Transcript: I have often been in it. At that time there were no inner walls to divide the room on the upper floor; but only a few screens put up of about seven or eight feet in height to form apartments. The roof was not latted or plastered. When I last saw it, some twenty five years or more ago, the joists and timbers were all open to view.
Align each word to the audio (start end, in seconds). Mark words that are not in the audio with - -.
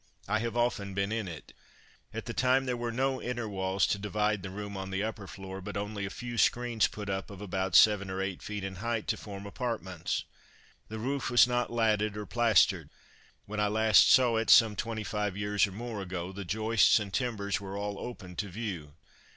I 0.27 0.39
have 0.39 0.57
often 0.57 0.95
been 0.95 1.11
in 1.11 1.27
it. 1.27 1.53
At 2.11 2.25
that 2.25 2.35
time 2.35 2.65
there 2.65 2.75
were 2.75 2.91
no 2.91 3.21
inner 3.21 3.47
walls 3.47 3.85
to 3.85 3.99
divide 3.99 4.41
the 4.41 4.49
room 4.49 4.75
on 4.75 4.89
the 4.89 5.03
upper 5.03 5.27
floor; 5.27 5.61
but 5.61 5.77
only 5.77 6.07
a 6.07 6.09
few 6.09 6.39
screens 6.39 6.87
put 6.87 7.07
up 7.07 7.29
of 7.29 7.39
about 7.39 7.75
seven 7.75 8.09
or 8.09 8.19
eight 8.19 8.41
feet 8.41 8.63
in 8.63 8.77
height 8.77 9.05
to 9.09 9.15
form 9.17 9.45
apartments. 9.45 10.23
The 10.87 10.97
roof 10.97 11.29
was 11.29 11.45
not 11.45 11.69
latted 11.69 12.15
or 12.15 12.25
plastered. 12.25 12.89
When 13.45 13.59
I 13.59 13.67
last 13.67 14.09
saw 14.09 14.37
it, 14.37 14.49
some 14.49 14.75
twenty 14.75 15.03
five 15.03 15.37
years 15.37 15.67
or 15.67 15.71
more 15.71 16.01
ago, 16.01 16.31
the 16.31 16.45
joists 16.45 16.99
and 16.99 17.13
timbers 17.13 17.61
were 17.61 17.77
all 17.77 17.99
open 17.99 18.35
to 18.37 18.49
view. 18.49 18.93